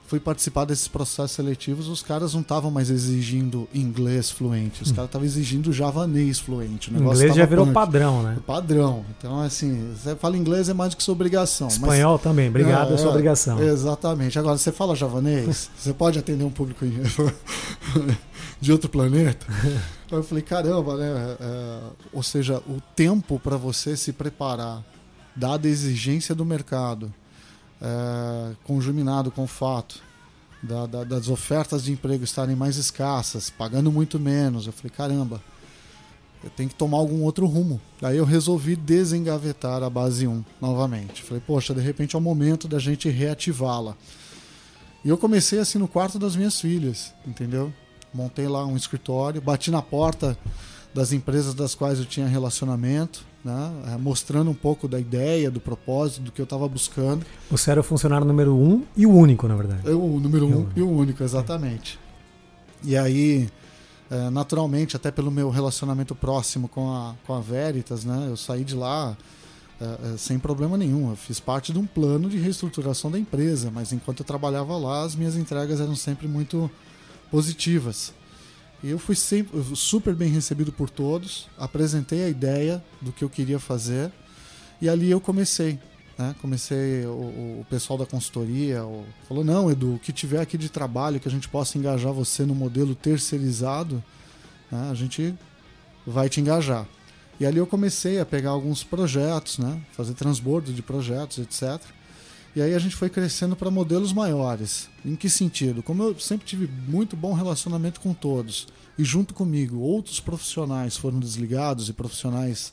fui 0.07 0.21
participar 0.21 0.65
desses 0.65 0.87
processos 0.87 1.33
seletivos, 1.33 1.89
os 1.89 2.01
caras 2.01 2.33
não 2.33 2.41
estavam 2.41 2.71
mais 2.71 2.91
exigindo 2.91 3.69
inglês 3.75 4.31
fluente, 4.31 4.83
os 4.83 4.91
hum. 4.91 4.95
caras 4.95 5.09
estavam 5.09 5.27
exigindo 5.27 5.73
javanês 5.73 6.39
fluente. 6.39 6.93
O 6.93 6.97
inglês 6.97 7.35
já 7.35 7.45
virou 7.45 7.67
punk. 7.67 7.75
padrão, 7.75 8.23
né? 8.23 8.37
Padrão. 8.47 9.05
Então, 9.19 9.41
assim, 9.41 9.93
você 9.95 10.15
fala 10.15 10.37
inglês 10.37 10.69
é 10.69 10.75
mais 10.75 10.91
do 10.91 10.97
que 10.97 11.03
sua 11.03 11.13
obrigação. 11.13 11.69
Espanhol 11.69 12.15
mas... 12.15 12.23
também, 12.23 12.49
obrigado, 12.49 12.93
é, 12.93 12.95
é 12.95 12.99
sua 12.99 13.11
obrigação. 13.11 13.61
Exatamente. 13.61 14.39
Agora, 14.39 14.57
você 14.57 14.71
fala 14.71 14.95
javanês, 14.95 15.71
você 15.77 15.93
pode 15.93 16.19
atender 16.19 16.45
um 16.45 16.51
público 16.51 16.87
de 18.61 18.73
outro 18.73 18.89
planeta. 18.89 19.45
eu 20.11 20.23
falei, 20.23 20.43
caramba, 20.43 20.97
né? 20.97 21.37
É, 21.41 21.79
ou 22.13 22.23
seja, 22.23 22.59
o 22.69 22.81
tempo 22.95 23.41
para 23.41 23.57
você 23.57 23.97
se 23.97 24.13
preparar, 24.13 24.85
dada 25.35 25.67
a 25.67 25.71
exigência 25.71 26.33
do 26.33 26.45
mercado, 26.45 27.13
é, 27.81 28.55
conjuminado 28.65 29.31
com 29.31 29.45
o 29.45 29.47
fato 29.47 30.03
da, 30.63 30.87
da, 30.87 31.05
das 31.05 31.29
ofertas 31.29 31.85
de 31.85 31.93
emprego 31.93 32.25
estarem 32.25 32.57
mais 32.57 32.77
escassas, 32.77 33.51
pagando 33.51 33.93
muito 33.93 34.19
menos. 34.19 34.67
Eu 34.67 34.73
falei, 34.73 34.91
caramba, 34.91 35.41
eu 36.43 36.51
tenho 36.51 36.69
que 36.69 36.75
tomar 36.75 36.99
algum 36.99 37.23
outro 37.23 37.47
rumo. 37.47 37.81
Daí 38.01 38.17
eu 38.17 38.25
resolvi 38.25 38.77
desengavetar 38.77 39.83
a 39.83 39.91
base 39.91 40.27
1 40.27 40.45
novamente. 40.61 41.23
Falei, 41.23 41.43
poxa, 41.45 41.75
de 41.75 41.81
repente 41.81 42.15
é 42.15 42.19
o 42.19 42.23
momento 42.23 42.69
da 42.69 42.79
gente 42.79 43.09
reativá-la. 43.09 43.97
E 45.05 45.09
eu 45.09 45.17
comecei 45.17 45.59
assim 45.59 45.79
no 45.79 45.87
quarto 45.87 46.19
das 46.19 46.35
minhas 46.35 46.61
filhas, 46.61 47.13
entendeu? 47.27 47.73
Montei 48.13 48.49
lá 48.49 48.65
um 48.67 48.77
escritório, 48.77 49.41
bati 49.41 49.71
na 49.71 49.83
porta 49.83 50.37
das 50.93 51.13
empresas 51.13 51.55
das 51.55 51.75
quais 51.75 51.99
eu 51.99 52.05
tinha 52.05 52.27
relacionamento 52.27 53.25
né? 53.47 53.73
É, 53.95 53.97
mostrando 53.97 54.51
um 54.51 54.55
pouco 54.55 54.89
da 54.89 54.99
ideia, 54.99 55.51
do 55.51 55.61
propósito, 55.61 56.23
do 56.23 56.33
que 56.33 56.41
eu 56.41 56.45
estava 56.45 56.69
buscando. 56.69 57.25
Você 57.49 57.71
era 57.71 57.81
o 57.81 57.85
funcionário 57.85 58.27
número 58.27 58.55
um 58.55 58.83
e 58.97 59.07
o 59.07 59.11
único, 59.11 59.47
na 59.47 59.55
verdade. 59.55 59.83
Eu, 59.85 60.03
o 60.03 60.19
número 60.19 60.47
um 60.47 60.67
e 60.75 60.83
o 60.83 60.91
único, 60.91 61.23
exatamente. 61.23 61.99
E 62.83 62.97
aí, 62.97 63.49
é, 64.11 64.29
naturalmente, 64.31 64.97
até 64.97 65.13
pelo 65.13 65.31
meu 65.31 65.49
relacionamento 65.49 66.15
próximo 66.15 66.67
com 66.67 66.93
a, 66.93 67.15
com 67.25 67.35
a 67.35 67.41
Veritas, 67.41 68.05
né? 68.05 68.27
eu 68.29 68.37
saí 68.37 68.65
de 68.65 68.75
lá 68.75 69.17
é, 69.81 70.17
sem 70.19 70.39
problema 70.39 70.77
nenhum. 70.77 71.11
Eu 71.11 71.17
fiz 71.17 71.39
parte 71.39 71.73
de 71.73 71.79
um 71.79 71.87
plano 71.87 72.29
de 72.29 72.39
reestruturação 72.39 73.11
da 73.11 73.19
empresa, 73.19 73.71
mas 73.73 73.93
enquanto 73.93 74.21
eu 74.21 74.27
trabalhava 74.27 74.77
lá, 74.77 75.03
as 75.03 75.15
minhas 75.15 75.37
entregas 75.37 75.81
eram 75.81 75.95
sempre 75.95 76.27
muito 76.27 76.69
positivas. 77.31 78.13
Eu 78.85 78.99
fui 78.99 79.15
sempre, 79.15 79.61
super 79.75 80.15
bem 80.15 80.29
recebido 80.29 80.71
por 80.71 80.91
todos, 80.91 81.49
apresentei 81.59 82.25
a 82.25 82.29
ideia 82.29 82.85
do 83.01 83.11
que 83.11 83.25
eu 83.25 83.31
queria 83.31 83.59
fazer 83.59 84.13
e 84.81 84.89
ali 84.89 85.11
eu 85.11 85.21
comecei. 85.21 85.79
Né? 86.19 86.35
Comecei, 86.41 87.05
o, 87.07 87.61
o, 87.61 87.67
pessoal 87.69 87.99
da 87.99 88.07
consultoria 88.07 88.85
o, 88.85 89.05
falou: 89.29 89.45
não, 89.45 89.71
Edu, 89.71 89.95
o 89.95 89.99
que 89.99 90.13
tiver 90.13 90.41
aqui 90.41 90.57
de 90.57 90.69
trabalho 90.69 91.21
que 91.21 91.29
a 91.29 91.31
gente 91.31 91.49
possa 91.49 91.77
engajar 91.79 92.13
você 92.13 92.45
no 92.45 92.55
modelo 92.55 92.95
terceirizado, 92.95 94.03
né? 94.71 94.89
a 94.91 94.95
gente 94.95 95.35
vai 96.07 96.29
te 96.29 96.41
engajar. 96.41 96.87
E 97.39 97.45
ali 97.45 97.59
eu 97.59 97.67
comecei 97.67 98.19
a 98.19 98.25
pegar 98.25 98.51
alguns 98.51 98.83
projetos, 98.83 99.59
né? 99.59 99.81
fazer 99.93 100.15
transbordo 100.15 100.73
de 100.73 100.83
projetos, 100.83 101.39
etc. 101.39 101.83
E 102.57 102.63
aí 102.63 102.75
a 102.75 102.79
gente 102.79 102.97
foi 102.97 103.11
crescendo 103.11 103.55
para 103.55 103.71
modelos 103.71 104.15
maiores. 104.15 104.89
Em 105.05 105.15
que 105.15 105.29
sentido? 105.29 105.83
Como 105.83 106.03
eu 106.03 106.19
sempre 106.19 106.47
tive 106.47 106.67
muito 106.89 107.15
bom 107.15 107.35
relacionamento 107.35 108.01
com 108.01 108.15
todos, 108.15 108.67
e 108.99 109.05
junto 109.05 109.35
comigo 109.35 109.79
outros 109.79 110.21
profissionais 110.21 110.97
foram 110.97 111.21
desligados 111.21 111.91
e 111.91 111.93
profissionais 111.93 112.73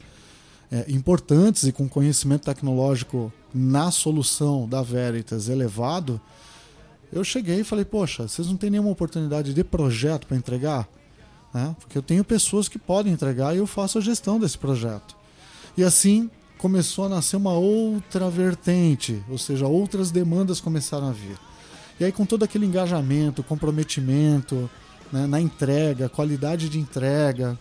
é, 0.72 0.86
importantes 0.88 1.66
e 1.66 1.74
com 1.74 1.90
conhecimento 1.90 2.46
tecnológico 2.46 3.30
na 3.54 3.92
solução 3.92 4.70
da 4.70 4.82
Veritas 4.82 5.50
elevado, 5.50 6.20
eu 7.12 7.22
cheguei 7.22 7.60
e 7.60 7.64
falei: 7.66 7.84
Poxa, 7.84 8.26
vocês 8.26 8.48
não 8.48 8.56
têm 8.56 8.70
nenhuma 8.70 8.90
oportunidade 8.90 9.54
de 9.54 9.64
projeto 9.66 10.28
para 10.28 10.38
entregar? 10.38 10.88
Né? 11.54 11.76
Porque 11.78 11.98
eu 11.98 12.02
tenho 12.02 12.24
pessoas 12.24 12.70
que 12.70 12.80
podem 12.80 13.12
entregar 13.12 13.54
e 13.54 13.58
eu 13.58 13.68
faço 13.68 13.98
a 13.98 14.02
gestão 14.02 14.40
desse 14.40 14.58
projeto. 14.58 15.14
E 15.76 15.84
assim 15.84 16.32
começou 16.64 17.08
a 17.08 17.10
nascer 17.10 17.36
uma 17.36 17.52
outra 17.52 18.30
vertente, 18.30 19.22
ou 19.28 19.38
seja, 19.38 19.68
outras 19.68 20.12
demandas 20.12 20.62
começaram 20.62 21.10
a 21.10 21.12
vir. 21.12 21.38
E 22.00 22.06
aí, 22.06 22.12
com 22.14 22.26
todo 22.26 22.44
aquele 22.44 22.66
engajamento, 22.66 23.44
comprometimento 23.44 24.70
né, 25.12 25.28
na 25.28 25.42
entrega, 25.42 26.08
qualidade 26.08 26.70
de 26.70 26.80
entrega, 26.80 27.60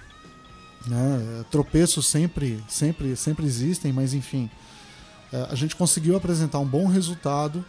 né, 0.86 1.44
tropeços 1.50 2.06
sempre, 2.06 2.62
sempre, 2.68 3.16
sempre 3.16 3.44
existem, 3.44 3.92
mas 3.92 4.14
enfim, 4.14 4.48
é, 5.32 5.48
a 5.50 5.54
gente 5.56 5.74
conseguiu 5.74 6.14
apresentar 6.16 6.60
um 6.60 6.64
bom 6.64 6.86
resultado 6.86 7.64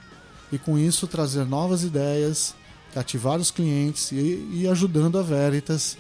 e 0.52 0.60
com 0.60 0.78
isso 0.78 1.08
trazer 1.08 1.46
novas 1.46 1.84
ideias, 1.84 2.54
cativar 2.94 3.40
os 3.40 3.50
clientes 3.50 4.12
e, 4.12 4.50
e 4.54 4.68
ajudando 4.68 5.18
a 5.18 5.24
Veritas 5.24 5.98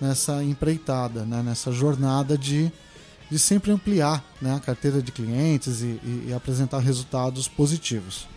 nessa 0.00 0.42
empreitada, 0.42 1.24
né, 1.24 1.40
nessa 1.40 1.70
jornada 1.70 2.36
de 2.36 2.72
de 3.30 3.38
sempre 3.38 3.70
ampliar 3.70 4.24
né, 4.40 4.54
a 4.54 4.60
carteira 4.60 5.02
de 5.02 5.10
clientes 5.10 5.82
e, 5.82 6.00
e, 6.04 6.26
e, 6.28 6.34
apresentar 6.34 6.78
resultados 6.78 7.48
positivos. 7.48 8.28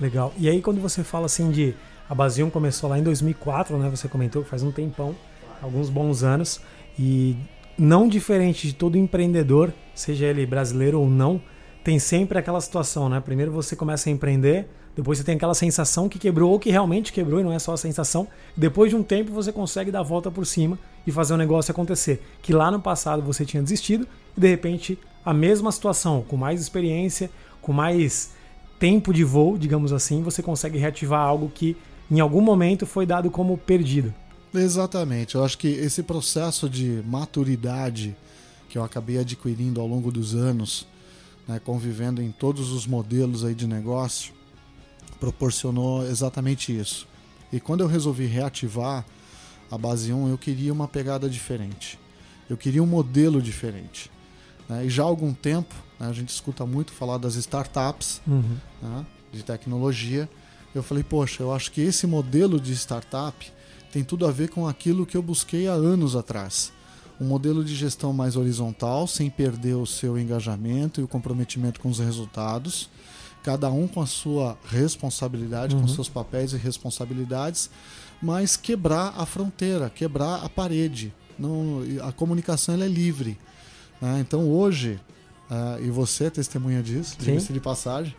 Legal. 0.00 0.32
E 0.38 0.48
aí 0.48 0.60
quando 0.60 0.80
você 0.80 1.04
fala 1.04 1.26
assim 1.26 1.50
de 1.50 1.74
a 2.08 2.14
Basium 2.14 2.50
começou 2.50 2.90
lá 2.90 2.98
em 2.98 3.02
2004, 3.02 3.78
né? 3.78 3.88
Você 3.88 4.08
comentou 4.08 4.44
faz 4.44 4.62
um 4.62 4.72
tempão, 4.72 5.14
alguns 5.62 5.88
bons 5.88 6.22
anos 6.22 6.60
e 6.98 7.36
não 7.78 8.06
diferente 8.08 8.66
de 8.66 8.74
todo 8.74 8.98
empreendedor, 8.98 9.72
seja 9.94 10.26
ele 10.26 10.44
brasileiro 10.44 11.00
ou 11.00 11.08
não, 11.08 11.40
tem 11.82 11.98
sempre 11.98 12.38
aquela 12.38 12.60
situação, 12.60 13.08
né? 13.08 13.20
Primeiro 13.20 13.50
você 13.50 13.74
começa 13.74 14.08
a 14.08 14.12
empreender, 14.12 14.68
depois 14.94 15.18
você 15.18 15.24
tem 15.24 15.36
aquela 15.36 15.54
sensação 15.54 16.08
que 16.08 16.18
quebrou 16.18 16.50
ou 16.50 16.58
que 16.58 16.70
realmente 16.70 17.12
quebrou 17.12 17.40
e 17.40 17.42
não 17.42 17.52
é 17.52 17.58
só 17.58 17.72
a 17.72 17.76
sensação. 17.76 18.28
Depois 18.56 18.90
de 18.90 18.96
um 18.96 19.02
tempo 19.02 19.32
você 19.32 19.50
consegue 19.50 19.90
dar 19.90 20.00
a 20.00 20.04
volta 20.04 20.30
por 20.30 20.44
cima 20.44 20.78
e 21.06 21.12
fazer 21.12 21.34
o 21.34 21.36
negócio 21.36 21.70
acontecer. 21.72 22.22
Que 22.42 22.52
lá 22.52 22.70
no 22.70 22.80
passado 22.80 23.22
você 23.22 23.44
tinha 23.44 23.62
desistido 23.62 24.06
e 24.36 24.40
de 24.40 24.48
repente 24.48 24.98
a 25.24 25.32
mesma 25.32 25.70
situação, 25.70 26.24
com 26.26 26.36
mais 26.36 26.60
experiência, 26.60 27.30
com 27.60 27.72
mais 27.72 28.32
tempo 28.78 29.12
de 29.12 29.22
voo, 29.22 29.56
digamos 29.56 29.92
assim, 29.92 30.22
você 30.22 30.42
consegue 30.42 30.78
reativar 30.78 31.20
algo 31.20 31.48
que 31.48 31.76
em 32.10 32.18
algum 32.18 32.40
momento 32.40 32.84
foi 32.84 33.06
dado 33.06 33.30
como 33.30 33.56
perdido. 33.56 34.12
Exatamente. 34.52 35.36
Eu 35.36 35.44
acho 35.44 35.56
que 35.56 35.68
esse 35.68 36.02
processo 36.02 36.68
de 36.68 37.02
maturidade 37.06 38.14
que 38.68 38.76
eu 38.76 38.82
acabei 38.82 39.18
adquirindo 39.18 39.80
ao 39.80 39.86
longo 39.86 40.10
dos 40.10 40.34
anos, 40.34 40.86
né, 41.46 41.60
convivendo 41.64 42.20
em 42.20 42.30
todos 42.30 42.72
os 42.72 42.86
modelos 42.86 43.44
aí 43.44 43.54
de 43.54 43.66
negócio, 43.66 44.32
proporcionou 45.20 46.04
exatamente 46.04 46.76
isso. 46.76 47.06
E 47.52 47.60
quando 47.60 47.82
eu 47.82 47.86
resolvi 47.86 48.26
reativar 48.26 49.04
a 49.72 49.78
base 49.78 50.12
1, 50.12 50.28
eu 50.28 50.36
queria 50.36 50.70
uma 50.70 50.86
pegada 50.86 51.30
diferente. 51.30 51.98
Eu 52.48 52.58
queria 52.58 52.82
um 52.82 52.86
modelo 52.86 53.40
diferente. 53.40 54.10
Né? 54.68 54.84
E 54.84 54.90
já 54.90 55.02
há 55.02 55.06
algum 55.06 55.32
tempo, 55.32 55.74
né, 55.98 56.08
a 56.08 56.12
gente 56.12 56.28
escuta 56.28 56.66
muito 56.66 56.92
falar 56.92 57.16
das 57.16 57.36
startups 57.36 58.20
uhum. 58.26 58.58
né, 58.82 59.06
de 59.32 59.42
tecnologia. 59.42 60.28
Eu 60.74 60.82
falei, 60.82 61.02
poxa, 61.02 61.42
eu 61.42 61.50
acho 61.50 61.72
que 61.72 61.80
esse 61.80 62.06
modelo 62.06 62.60
de 62.60 62.70
startup 62.74 63.50
tem 63.90 64.04
tudo 64.04 64.26
a 64.26 64.30
ver 64.30 64.50
com 64.50 64.68
aquilo 64.68 65.06
que 65.06 65.16
eu 65.16 65.22
busquei 65.22 65.66
há 65.66 65.72
anos 65.72 66.14
atrás. 66.14 66.70
Um 67.18 67.24
modelo 67.24 67.64
de 67.64 67.74
gestão 67.74 68.12
mais 68.12 68.36
horizontal, 68.36 69.06
sem 69.06 69.30
perder 69.30 69.76
o 69.76 69.86
seu 69.86 70.18
engajamento 70.18 71.00
e 71.00 71.04
o 71.04 71.08
comprometimento 71.08 71.80
com 71.80 71.88
os 71.88 71.98
resultados 71.98 72.90
cada 73.42 73.70
um 73.70 73.88
com 73.88 74.00
a 74.00 74.06
sua 74.06 74.56
responsabilidade, 74.68 75.74
uhum. 75.74 75.82
com 75.82 75.88
seus 75.88 76.08
papéis 76.08 76.52
e 76.52 76.56
responsabilidades, 76.56 77.70
mas 78.22 78.56
quebrar 78.56 79.14
a 79.16 79.26
fronteira, 79.26 79.90
quebrar 79.90 80.44
a 80.44 80.48
parede. 80.48 81.12
Não, 81.38 81.82
a 82.02 82.12
comunicação 82.12 82.74
é 82.74 82.86
livre. 82.86 83.38
Né? 84.00 84.20
Então 84.20 84.48
hoje, 84.48 85.00
uh, 85.50 85.82
e 85.82 85.90
você 85.90 86.24
é 86.24 86.30
testemunha 86.30 86.82
disso, 86.82 87.16
diga-se 87.18 87.52
de 87.52 87.60
passagem, 87.60 88.14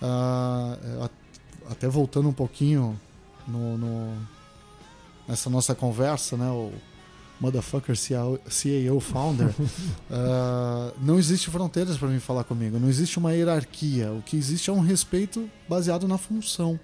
uh, 0.00 1.10
até 1.70 1.88
voltando 1.88 2.28
um 2.28 2.32
pouquinho 2.32 2.98
no, 3.46 3.76
no, 3.76 4.16
nessa 5.28 5.50
nossa 5.50 5.74
conversa, 5.74 6.36
né? 6.36 6.48
O, 6.50 6.72
motherfucker 7.44 7.94
CEO 7.96 9.00
founder, 9.00 9.48
uh, 9.48 10.92
não 11.02 11.18
existe 11.18 11.50
fronteiras 11.50 11.98
para 11.98 12.08
mim 12.08 12.18
falar 12.18 12.44
comigo, 12.44 12.78
não 12.78 12.88
existe 12.88 13.18
uma 13.18 13.32
hierarquia. 13.32 14.10
O 14.12 14.22
que 14.22 14.36
existe 14.36 14.70
é 14.70 14.72
um 14.72 14.80
respeito 14.80 15.48
baseado 15.68 16.08
na 16.08 16.16
função. 16.16 16.80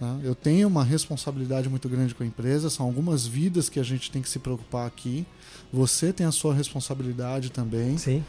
Né? 0.00 0.20
Eu 0.24 0.34
tenho 0.34 0.68
uma 0.68 0.82
responsabilidade 0.82 1.68
muito 1.68 1.88
grande 1.88 2.14
com 2.14 2.22
a 2.22 2.26
empresa, 2.26 2.70
são 2.70 2.86
algumas 2.86 3.26
vidas 3.26 3.68
que 3.68 3.78
a 3.78 3.82
gente 3.84 4.10
tem 4.10 4.22
que 4.22 4.28
se 4.28 4.38
preocupar 4.38 4.86
aqui. 4.86 5.26
Você 5.72 6.12
tem 6.12 6.26
a 6.26 6.32
sua 6.32 6.54
responsabilidade 6.54 7.50
também. 7.50 7.98
Sim. 7.98 8.24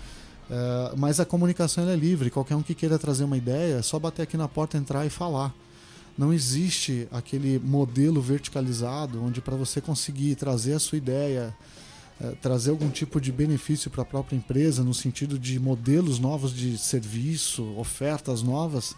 Uh, 0.49 0.95
mas 0.97 1.19
a 1.19 1.25
comunicação 1.25 1.87
é 1.89 1.95
livre. 1.95 2.29
Qualquer 2.29 2.55
um 2.55 2.61
que 2.61 2.75
queira 2.75 2.99
trazer 2.99 3.23
uma 3.23 3.37
ideia, 3.37 3.77
é 3.77 3.81
só 3.81 3.97
bater 3.97 4.23
aqui 4.23 4.37
na 4.37 4.47
porta, 4.47 4.77
entrar 4.77 5.05
e 5.05 5.09
falar 5.09 5.53
não 6.17 6.33
existe 6.33 7.07
aquele 7.11 7.59
modelo 7.59 8.21
verticalizado 8.21 9.23
onde 9.23 9.41
para 9.41 9.55
você 9.55 9.81
conseguir 9.81 10.35
trazer 10.35 10.73
a 10.73 10.79
sua 10.79 10.97
ideia, 10.97 11.55
é, 12.21 12.31
trazer 12.41 12.69
algum 12.69 12.89
tipo 12.89 13.19
de 13.19 13.31
benefício 13.31 13.91
para 13.91 14.03
a 14.03 14.05
própria 14.05 14.37
empresa 14.37 14.83
no 14.83 14.93
sentido 14.93 15.37
de 15.37 15.59
modelos 15.59 16.17
novos 16.17 16.53
de 16.53 16.77
serviço, 16.77 17.63
ofertas 17.77 18.41
novas, 18.41 18.95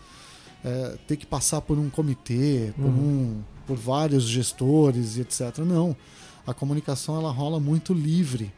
é, 0.64 0.98
ter 1.08 1.18
que 1.18 1.26
passar 1.26 1.62
por 1.62 1.80
um 1.80 1.90
comitê, 1.90 2.72
por, 2.76 2.86
uhum. 2.86 2.92
um, 2.92 3.44
por 3.66 3.78
vários 3.78 4.26
gestores 4.26 5.18
e 5.18 5.22
etc. 5.22 5.60
Não, 5.60 5.96
a 6.46 6.54
comunicação 6.54 7.18
ela 7.18 7.32
rola 7.32 7.60
muito 7.60 7.94
livre. 7.94 8.54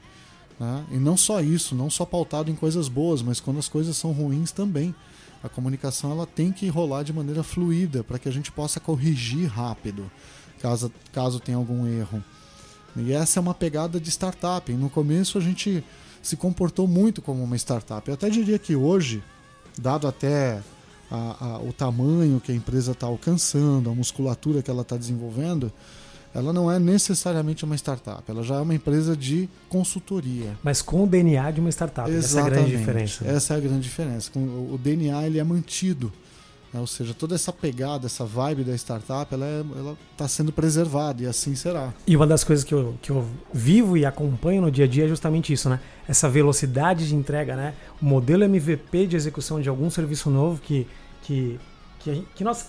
Né? 0.60 0.86
E 0.92 0.98
não 0.98 1.16
só 1.16 1.40
isso, 1.42 1.74
não 1.74 1.90
só 1.90 2.06
pautado 2.06 2.52
em 2.52 2.56
coisas 2.56 2.90
boas, 2.90 3.22
mas 3.22 3.40
quando 3.40 3.60
as 3.60 3.70
coisas 3.70 3.96
são 3.96 4.12
ruins 4.12 4.52
também 4.52 4.94
a 5.44 5.50
comunicação 5.50 6.12
ela 6.12 6.26
tem 6.26 6.52
que 6.52 6.68
rolar 6.68 7.04
de 7.04 7.14
maneira 7.14 7.44
fluida 7.44 8.04
para 8.04 8.20
que 8.20 8.28
a 8.28 8.32
gente 8.32 8.52
possa 8.52 8.80
corrigir 8.80 9.48
rápido, 9.48 10.10
caso, 10.62 10.92
caso 11.12 11.40
tenha 11.40 11.58
algum 11.58 11.88
erro. 11.88 12.24
E 12.96 13.14
essa 13.14 13.40
é 13.40 13.42
uma 13.42 13.54
pegada 13.54 14.00
de 14.00 14.10
startup. 14.10 14.72
No 14.74 14.90
começo 14.90 15.38
a 15.38 15.42
gente 15.42 15.84
se 16.22 16.36
comportou 16.36 16.88
muito 16.88 17.22
como 17.22 17.44
uma 17.44 17.56
startup. 17.56 18.08
Eu 18.08 18.16
até 18.16 18.30
diria 18.30 18.60
que 18.60 18.76
hoje, 18.76 19.24
dado 19.78 20.08
até 20.08 20.62
a, 21.10 21.46
a, 21.46 21.60
o 21.60 21.72
tamanho 21.72 22.42
que 22.42 22.52
a 22.52 22.56
empresa 22.56 22.92
está 22.92 23.08
alcançando, 23.08 23.90
a 23.90 23.96
musculatura 23.96 24.62
que 24.62 24.70
ela 24.70 24.82
está 24.82 24.98
desenvolvendo, 24.98 25.72
ela 26.34 26.54
não 26.54 26.72
é 26.72 26.78
necessariamente 26.78 27.66
uma 27.66 27.76
startup, 27.76 28.24
ela 28.28 28.44
já 28.44 28.56
é 28.56 28.60
uma 28.60 28.76
empresa 28.76 29.16
de 29.16 29.50
consultoria. 29.68 30.58
Mas 30.64 30.82
com 30.82 31.04
o 31.04 31.08
DNA 31.08 31.52
de 31.52 31.60
uma 31.60 31.70
startup, 31.70 32.10
Exatamente. 32.10 32.26
essa 32.26 32.40
é 32.40 32.42
a 32.42 32.50
grande 32.50 32.78
diferença. 32.78 33.28
Essa 33.28 33.54
é 33.54 33.58
a 33.58 33.60
grande 33.60 33.82
diferença. 33.82 34.32
O 34.36 34.80
DNA 34.82 35.26
ele 35.26 35.40
é 35.40 35.44
mantido, 35.44 36.12
né? 36.72 36.80
ou 36.80 36.86
seja, 36.86 37.16
toda 37.16 37.34
essa 37.34 37.52
pegada, 37.52 38.06
essa 38.06 38.26
vibe 38.26 38.64
da 38.64 38.76
startup, 38.76 39.34
ela 39.34 39.46
é, 39.46 39.64
está 40.12 40.28
sendo 40.28 40.52
preservada 40.52 41.24
e 41.24 41.26
assim 41.26 41.56
será. 41.56 41.94
E 42.06 42.16
uma 42.16 42.28
das 42.28 42.44
coisas 42.44 42.64
que 42.64 42.74
eu, 42.74 42.96
que 43.02 43.10
eu 43.10 43.28
vivo 43.52 43.98
e 43.98 44.06
acompanho 44.06 44.62
no 44.62 44.72
dia 44.72 44.86
a 44.86 44.88
dia 44.88 45.06
é 45.06 45.08
justamente 45.08 45.52
isso, 45.52 45.68
né? 45.68 45.80
Essa 46.08 46.30
velocidade 46.30 47.08
de 47.08 47.16
entrega, 47.16 47.56
né? 47.56 47.74
O 48.00 48.06
modelo 48.06 48.44
MVP 48.44 49.08
de 49.08 49.16
execução 49.16 49.60
de 49.60 49.68
algum 49.68 49.90
serviço 49.90 50.30
novo 50.30 50.62
que, 50.62 50.86
que, 51.24 51.60
que, 52.00 52.24
que 52.36 52.44
nós 52.44 52.68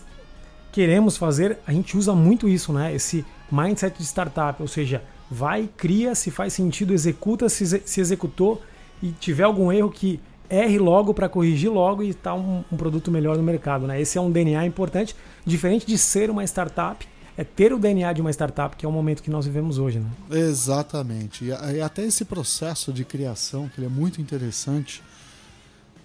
queremos 0.72 1.16
fazer, 1.16 1.58
a 1.66 1.72
gente 1.72 1.96
usa 1.96 2.14
muito 2.14 2.48
isso, 2.48 2.72
né? 2.72 2.94
Esse 2.94 3.24
mindset 3.50 3.98
de 3.98 4.04
startup, 4.04 4.60
ou 4.60 4.68
seja, 4.68 5.02
vai, 5.30 5.68
cria, 5.76 6.14
se 6.14 6.30
faz 6.30 6.52
sentido, 6.52 6.92
executa, 6.92 7.48
se, 7.48 7.82
se 7.84 8.00
executou 8.00 8.60
e 9.02 9.12
tiver 9.12 9.44
algum 9.44 9.72
erro 9.72 9.90
que 9.90 10.20
erre 10.48 10.78
logo 10.78 11.14
para 11.14 11.28
corrigir 11.28 11.70
logo 11.70 12.02
e 12.02 12.10
estar 12.10 12.30
tá 12.30 12.34
um, 12.34 12.64
um, 12.70 12.76
produto 12.76 13.10
melhor 13.10 13.36
no 13.36 13.42
mercado. 13.42 13.86
Né? 13.86 14.00
Esse 14.00 14.18
é 14.18 14.20
um 14.20 14.30
DNA 14.30 14.66
importante, 14.66 15.14
diferente 15.46 15.86
de 15.86 15.96
ser 15.96 16.28
uma 16.28 16.42
startup, 16.44 17.06
é 17.36 17.44
ter 17.44 17.72
o 17.72 17.78
DNA 17.78 18.12
de 18.12 18.20
uma 18.20 18.30
startup, 18.30 18.76
que 18.76 18.84
é 18.84 18.88
o 18.88 18.92
momento 18.92 19.22
que 19.22 19.30
nós 19.30 19.46
vivemos 19.46 19.78
hoje. 19.78 20.00
Né? 20.00 20.10
Exatamente. 20.30 21.44
E 21.44 21.80
até 21.80 22.04
esse 22.04 22.24
processo 22.24 22.92
de 22.92 23.04
criação, 23.04 23.68
que 23.68 23.82
é 23.82 23.88
muito 23.88 24.20
interessante, 24.20 25.00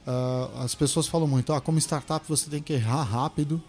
uh, 0.06 0.62
as 0.62 0.76
pessoas 0.76 1.08
falam 1.08 1.28
muito, 1.28 1.52
ah, 1.52 1.60
como 1.60 1.80
startup 1.80 2.24
você 2.30 2.50
tem 2.50 2.62
que 2.62 2.74
errar 2.74 3.04
rápido, 3.04 3.62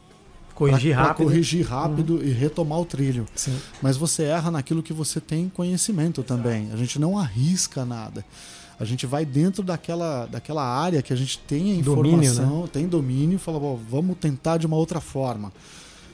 corrigir 0.56 0.94
pra, 0.94 1.04
rápido. 1.04 1.16
Pra 1.16 1.25
corrigir 1.26 1.66
rápido 1.66 2.14
uhum. 2.16 2.22
e 2.22 2.30
retomar 2.32 2.80
o 2.80 2.84
trilho. 2.84 3.26
Sim. 3.36 3.56
Mas 3.80 3.96
você 3.96 4.25
erra 4.25 4.50
naquilo 4.50 4.82
que 4.82 4.92
você 4.92 5.20
tem 5.20 5.48
conhecimento 5.48 6.22
Exato. 6.22 6.34
também. 6.34 6.70
A 6.72 6.76
gente 6.76 6.98
não 6.98 7.16
arrisca 7.18 7.84
nada. 7.84 8.25
A 8.80 8.84
gente 8.84 9.06
vai 9.06 9.25
dentro 9.25 9.62
daquela, 9.62 10.26
daquela 10.26 10.62
área 10.62 11.00
que 11.00 11.12
a 11.12 11.16
gente 11.16 11.38
tem 11.38 11.72
a 11.72 11.75
informação, 11.76 12.44
domínio, 12.44 12.62
né? 12.62 12.68
tem 12.72 12.86
domínio, 12.88 13.38
fala, 13.38 13.58
bom, 13.58 13.78
vamos 13.88 14.18
tentar 14.18 14.58
de 14.58 14.66
uma 14.66 14.76
outra 14.76 15.00
forma. 15.00 15.52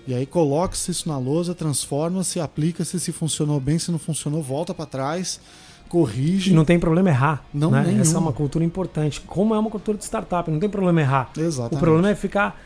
E 0.07 0.15
aí 0.15 0.27
coloca-se 0.27 0.91
isso 0.91 1.09
na 1.09 1.17
lousa, 1.17 1.55
transforma-se, 1.55 2.41
aplica-se, 2.41 2.99
se 2.99 3.13
funcionou 3.13 3.61
bem, 3.61 3.79
se 3.79 3.91
não 3.91 3.99
funcionou, 3.99 4.43
volta 4.43 4.75
para 4.75 4.87
trás, 4.87 5.41
corrige. 5.89 6.51
E 6.51 6.55
não 6.55 6.65
tem 6.65 6.79
problema 6.79 7.09
errar. 7.09 7.45
Não 7.53 7.71
né? 7.71 7.99
Essa 8.01 8.17
é 8.17 8.19
uma 8.19 8.33
cultura 8.33 8.65
importante. 8.65 9.21
Como 9.21 9.55
é 9.55 9.59
uma 9.59 9.71
cultura 9.71 9.99
de 9.99 10.05
startup, 10.05 10.51
não 10.51 10.59
tem 10.59 10.69
problema 10.69 11.01
errar. 11.01 11.31
Exatamente. 11.37 11.77
O 11.77 11.79
problema 11.79 12.11
é 12.11 12.15
ficar 12.15 12.61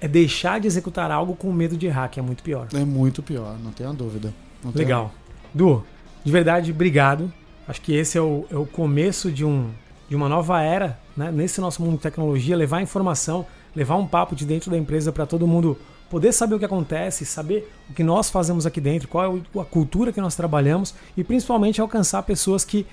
é 0.00 0.08
deixar 0.08 0.60
de 0.60 0.66
executar 0.66 1.10
algo 1.10 1.34
com 1.36 1.52
medo 1.52 1.76
de 1.76 1.86
errar, 1.86 2.08
que 2.08 2.18
é 2.18 2.22
muito 2.22 2.42
pior. 2.42 2.68
É 2.74 2.84
muito 2.84 3.22
pior, 3.22 3.56
não 3.62 3.70
tenha 3.70 3.92
dúvida. 3.92 4.32
Legal. 4.74 5.12
Du, 5.52 5.84
de 6.24 6.32
verdade, 6.32 6.70
obrigado. 6.70 7.32
Acho 7.68 7.80
que 7.80 7.94
esse 7.94 8.16
é 8.16 8.20
o, 8.20 8.46
é 8.50 8.56
o 8.56 8.66
começo 8.66 9.30
de, 9.30 9.44
um, 9.44 9.70
de 10.08 10.16
uma 10.16 10.28
nova 10.28 10.60
era, 10.62 10.98
né? 11.16 11.30
nesse 11.30 11.60
nosso 11.60 11.82
mundo 11.82 11.96
de 11.96 12.02
tecnologia, 12.02 12.56
levar 12.56 12.82
informação, 12.82 13.46
levar 13.74 13.96
um 13.96 14.06
papo 14.06 14.34
de 14.34 14.44
dentro 14.44 14.70
da 14.70 14.76
empresa 14.76 15.12
para 15.12 15.26
todo 15.26 15.46
mundo 15.46 15.78
poder 16.08 16.32
saber 16.32 16.56
o 16.56 16.58
que 16.58 16.64
acontece, 16.64 17.24
saber 17.24 17.72
o 17.88 17.94
que 17.94 18.02
nós 18.02 18.28
fazemos 18.28 18.66
aqui 18.66 18.80
dentro, 18.80 19.06
qual 19.06 19.36
é 19.36 19.60
a 19.60 19.64
cultura 19.64 20.12
que 20.12 20.20
nós 20.20 20.34
trabalhamos 20.34 20.92
e 21.16 21.22
principalmente 21.22 21.80
alcançar 21.80 22.24
pessoas 22.24 22.64
que 22.64 22.84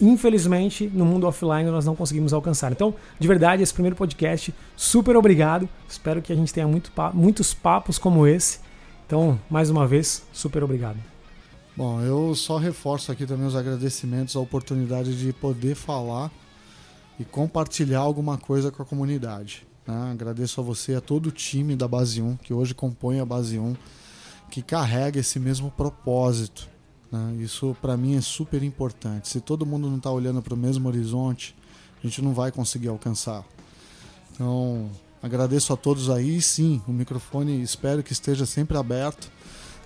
infelizmente 0.00 0.90
no 0.92 1.04
mundo 1.04 1.26
offline 1.26 1.70
nós 1.70 1.84
não 1.84 1.94
conseguimos 1.94 2.32
alcançar. 2.32 2.72
Então, 2.72 2.94
de 3.18 3.28
verdade, 3.28 3.62
esse 3.62 3.72
primeiro 3.72 3.96
podcast, 3.96 4.54
super 4.76 5.16
obrigado. 5.16 5.68
Espero 5.88 6.20
que 6.20 6.32
a 6.32 6.36
gente 6.36 6.52
tenha 6.52 6.66
muito, 6.66 6.92
muitos 7.12 7.54
papos 7.54 7.98
como 7.98 8.26
esse. 8.26 8.60
Então, 9.06 9.38
mais 9.50 9.70
uma 9.70 9.86
vez, 9.86 10.24
super 10.32 10.62
obrigado. 10.64 10.98
Bom, 11.76 12.00
eu 12.00 12.34
só 12.34 12.56
reforço 12.56 13.10
aqui 13.10 13.26
também 13.26 13.46
os 13.46 13.56
agradecimentos, 13.56 14.36
a 14.36 14.40
oportunidade 14.40 15.18
de 15.18 15.32
poder 15.32 15.74
falar 15.74 16.30
e 17.18 17.24
compartilhar 17.24 18.00
alguma 18.00 18.38
coisa 18.38 18.70
com 18.70 18.82
a 18.82 18.86
comunidade. 18.86 19.66
Né? 19.86 20.10
Agradeço 20.12 20.60
a 20.60 20.64
você 20.64 20.92
e 20.92 20.94
a 20.96 21.00
todo 21.00 21.26
o 21.26 21.32
time 21.32 21.76
da 21.76 21.86
Base 21.86 22.22
1, 22.22 22.36
que 22.36 22.54
hoje 22.54 22.74
compõe 22.74 23.20
a 23.20 23.24
Base 23.24 23.58
1, 23.58 23.74
que 24.50 24.62
carrega 24.62 25.20
esse 25.20 25.38
mesmo 25.38 25.70
propósito. 25.70 26.68
Né? 27.10 27.36
Isso 27.40 27.76
para 27.80 27.96
mim 27.96 28.16
é 28.16 28.20
super 28.20 28.62
importante. 28.62 29.28
Se 29.28 29.40
todo 29.40 29.66
mundo 29.66 29.88
não 29.88 29.98
está 29.98 30.10
olhando 30.10 30.42
para 30.42 30.54
o 30.54 30.56
mesmo 30.56 30.88
horizonte, 30.88 31.54
a 32.02 32.06
gente 32.06 32.20
não 32.22 32.32
vai 32.32 32.50
conseguir 32.50 32.88
alcançar. 32.88 33.44
Então, 34.32 34.90
agradeço 35.22 35.72
a 35.72 35.76
todos 35.76 36.10
aí. 36.10 36.40
Sim, 36.42 36.82
o 36.88 36.92
microfone 36.92 37.62
espero 37.62 38.02
que 38.02 38.12
esteja 38.12 38.44
sempre 38.46 38.76
aberto. 38.76 39.30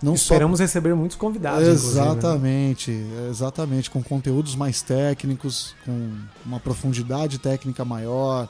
Não 0.02 0.14
Esperamos 0.14 0.58
só... 0.58 0.64
receber 0.64 0.94
muitos 0.94 1.16
convidados. 1.16 1.66
Né? 1.66 1.72
Exatamente, 1.72 2.90
né? 2.92 3.28
exatamente, 3.30 3.90
com 3.90 4.02
conteúdos 4.02 4.54
mais 4.54 4.80
técnicos, 4.80 5.74
com 5.84 6.12
uma 6.46 6.60
profundidade 6.60 7.38
técnica 7.38 7.84
maior 7.84 8.48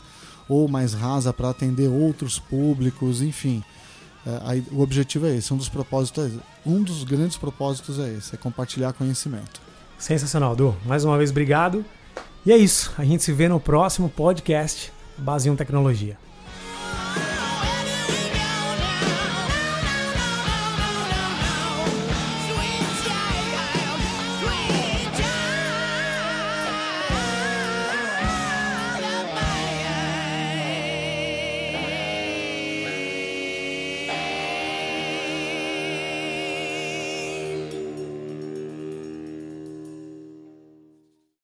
ou 0.49 0.69
mais 0.69 0.93
rasa 0.95 1.33
para 1.33 1.51
atender 1.51 1.89
outros 1.89 2.39
públicos, 2.39 3.23
enfim. 3.23 3.63
É, 4.29 4.63
o 4.73 4.83
objetivo 4.83 5.27
é 5.27 5.37
esse, 5.37 5.55
um 5.55 5.57
dos 5.57 5.71
propósitos 5.71 6.35
é 6.37 6.39
um 6.67 6.83
dos 6.83 7.03
grandes 7.03 7.39
propósitos 7.39 7.99
é 7.99 8.13
esse, 8.13 8.35
é 8.35 8.39
compartilhar 8.39 8.93
conhecimento. 8.93 9.61
Sensacional, 9.99 10.55
Du. 10.55 10.77
Mais 10.85 11.03
uma 11.05 11.17
vez, 11.17 11.31
obrigado. 11.31 11.85
E 12.45 12.53
é 12.53 12.57
isso. 12.57 12.93
A 12.99 13.05
gente 13.05 13.23
se 13.23 13.33
vê 13.33 13.49
no 13.49 13.59
próximo 13.59 14.09
podcast 14.09 14.93
Base 15.17 15.49
1 15.51 15.57
Tecnologia. 15.57 16.17